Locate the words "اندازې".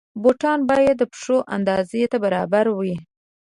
1.55-2.01